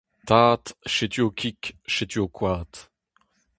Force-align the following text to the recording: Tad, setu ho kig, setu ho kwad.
Tad, 0.29 0.63
setu 0.93 1.27
ho 1.27 1.29
kig, 1.41 1.59
setu 1.97 2.19
ho 2.23 2.27
kwad. 2.37 2.71